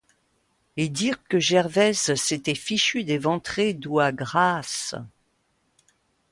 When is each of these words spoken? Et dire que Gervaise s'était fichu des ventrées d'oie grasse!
Et 0.77 0.89
dire 0.89 1.23
que 1.25 1.37
Gervaise 1.39 2.15
s'était 2.15 2.55
fichu 2.55 3.03
des 3.03 3.19
ventrées 3.19 3.75
d'oie 3.75 4.11
grasse! 4.11 4.95